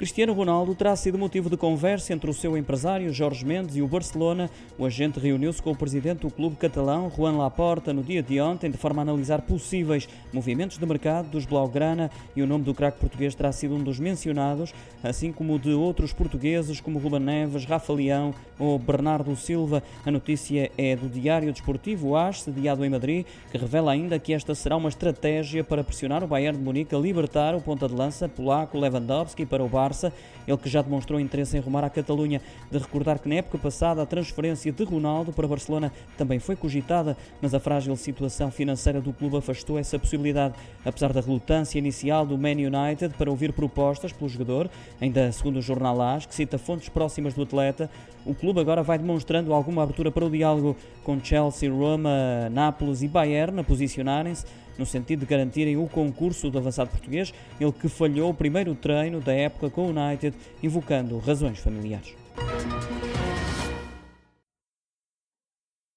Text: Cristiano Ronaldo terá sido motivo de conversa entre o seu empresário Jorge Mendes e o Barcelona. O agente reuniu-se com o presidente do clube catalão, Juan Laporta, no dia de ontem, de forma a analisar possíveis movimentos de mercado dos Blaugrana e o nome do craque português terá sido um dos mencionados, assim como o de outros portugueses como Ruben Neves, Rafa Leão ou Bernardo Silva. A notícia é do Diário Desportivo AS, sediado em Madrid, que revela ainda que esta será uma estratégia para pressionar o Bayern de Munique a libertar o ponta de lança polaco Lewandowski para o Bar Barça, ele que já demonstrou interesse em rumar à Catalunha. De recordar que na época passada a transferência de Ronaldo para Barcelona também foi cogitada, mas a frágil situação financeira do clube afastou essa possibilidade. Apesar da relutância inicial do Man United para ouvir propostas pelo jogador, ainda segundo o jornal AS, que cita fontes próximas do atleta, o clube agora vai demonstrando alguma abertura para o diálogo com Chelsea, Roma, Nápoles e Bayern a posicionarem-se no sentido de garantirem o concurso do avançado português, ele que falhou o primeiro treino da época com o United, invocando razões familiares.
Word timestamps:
Cristiano 0.00 0.32
Ronaldo 0.32 0.74
terá 0.74 0.96
sido 0.96 1.18
motivo 1.18 1.50
de 1.50 1.58
conversa 1.58 2.14
entre 2.14 2.30
o 2.30 2.32
seu 2.32 2.56
empresário 2.56 3.12
Jorge 3.12 3.44
Mendes 3.44 3.76
e 3.76 3.82
o 3.82 3.86
Barcelona. 3.86 4.48
O 4.78 4.86
agente 4.86 5.20
reuniu-se 5.20 5.60
com 5.60 5.72
o 5.72 5.76
presidente 5.76 6.20
do 6.20 6.30
clube 6.30 6.56
catalão, 6.56 7.12
Juan 7.14 7.36
Laporta, 7.36 7.92
no 7.92 8.02
dia 8.02 8.22
de 8.22 8.40
ontem, 8.40 8.70
de 8.70 8.78
forma 8.78 9.02
a 9.02 9.04
analisar 9.04 9.42
possíveis 9.42 10.08
movimentos 10.32 10.78
de 10.78 10.86
mercado 10.86 11.28
dos 11.28 11.44
Blaugrana 11.44 12.10
e 12.34 12.40
o 12.40 12.46
nome 12.46 12.64
do 12.64 12.72
craque 12.72 12.98
português 12.98 13.34
terá 13.34 13.52
sido 13.52 13.74
um 13.74 13.82
dos 13.82 14.00
mencionados, 14.00 14.72
assim 15.02 15.32
como 15.32 15.56
o 15.56 15.58
de 15.58 15.74
outros 15.74 16.14
portugueses 16.14 16.80
como 16.80 16.98
Ruben 16.98 17.20
Neves, 17.20 17.66
Rafa 17.66 17.92
Leão 17.92 18.34
ou 18.58 18.78
Bernardo 18.78 19.36
Silva. 19.36 19.82
A 20.06 20.10
notícia 20.10 20.72
é 20.78 20.96
do 20.96 21.10
Diário 21.10 21.52
Desportivo 21.52 22.16
AS, 22.16 22.40
sediado 22.40 22.86
em 22.86 22.88
Madrid, 22.88 23.26
que 23.52 23.58
revela 23.58 23.92
ainda 23.92 24.18
que 24.18 24.32
esta 24.32 24.54
será 24.54 24.78
uma 24.78 24.88
estratégia 24.88 25.62
para 25.62 25.84
pressionar 25.84 26.24
o 26.24 26.26
Bayern 26.26 26.56
de 26.56 26.64
Munique 26.64 26.94
a 26.94 26.98
libertar 26.98 27.54
o 27.54 27.60
ponta 27.60 27.86
de 27.86 27.94
lança 27.94 28.26
polaco 28.26 28.78
Lewandowski 28.78 29.44
para 29.44 29.62
o 29.62 29.68
Bar 29.68 29.89
Barça, 29.90 30.12
ele 30.46 30.56
que 30.56 30.68
já 30.68 30.80
demonstrou 30.80 31.18
interesse 31.18 31.56
em 31.56 31.60
rumar 31.60 31.82
à 31.82 31.90
Catalunha. 31.90 32.40
De 32.70 32.78
recordar 32.78 33.18
que 33.18 33.28
na 33.28 33.36
época 33.36 33.58
passada 33.58 34.00
a 34.00 34.06
transferência 34.06 34.70
de 34.70 34.84
Ronaldo 34.84 35.32
para 35.32 35.48
Barcelona 35.48 35.92
também 36.16 36.38
foi 36.38 36.54
cogitada, 36.54 37.16
mas 37.42 37.52
a 37.52 37.60
frágil 37.60 37.94
situação 37.96 38.50
financeira 38.50 39.00
do 39.00 39.12
clube 39.12 39.36
afastou 39.36 39.78
essa 39.78 39.98
possibilidade. 39.98 40.54
Apesar 40.84 41.12
da 41.12 41.20
relutância 41.20 41.78
inicial 41.78 42.24
do 42.24 42.38
Man 42.38 42.50
United 42.52 43.14
para 43.18 43.30
ouvir 43.30 43.52
propostas 43.52 44.12
pelo 44.12 44.28
jogador, 44.28 44.70
ainda 45.00 45.32
segundo 45.32 45.56
o 45.56 45.62
jornal 45.62 46.00
AS, 46.00 46.26
que 46.26 46.34
cita 46.34 46.56
fontes 46.56 46.88
próximas 46.88 47.34
do 47.34 47.42
atleta, 47.42 47.90
o 48.24 48.34
clube 48.34 48.60
agora 48.60 48.82
vai 48.82 48.98
demonstrando 48.98 49.52
alguma 49.52 49.82
abertura 49.82 50.12
para 50.12 50.24
o 50.24 50.30
diálogo 50.30 50.76
com 51.02 51.18
Chelsea, 51.22 51.70
Roma, 51.70 52.48
Nápoles 52.50 53.02
e 53.02 53.08
Bayern 53.08 53.58
a 53.58 53.64
posicionarem-se 53.64 54.44
no 54.80 54.86
sentido 54.86 55.20
de 55.20 55.26
garantirem 55.26 55.76
o 55.76 55.86
concurso 55.86 56.50
do 56.50 56.58
avançado 56.58 56.90
português, 56.90 57.32
ele 57.60 57.70
que 57.70 57.86
falhou 57.86 58.30
o 58.30 58.34
primeiro 58.34 58.74
treino 58.74 59.20
da 59.20 59.32
época 59.32 59.70
com 59.70 59.82
o 59.82 59.90
United, 59.90 60.34
invocando 60.62 61.18
razões 61.18 61.58
familiares. 61.58 62.16